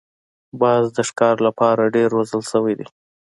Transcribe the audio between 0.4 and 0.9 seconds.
باز